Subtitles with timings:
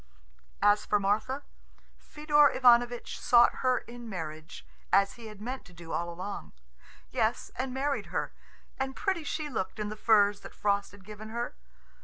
[0.63, 1.43] As for Martha,
[1.99, 6.53] Fedor Ivanovitch sought her in marriage, as he had meant to do all along
[7.11, 8.33] yes, and married her;
[8.79, 11.53] and pretty she looked in the furs that Frost had given her.